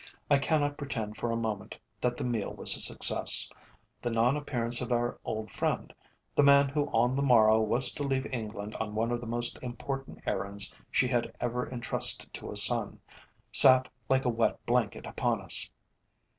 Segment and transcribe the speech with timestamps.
[0.31, 3.51] I cannot pretend for a moment that the meal was a success.
[4.01, 5.93] The non appearance of our old friend,
[6.35, 9.59] the man who on the morrow was to leave England on one of the most
[9.61, 12.99] important errands she has ever intrusted to a son,
[13.51, 15.69] sat like a wet blanket upon us.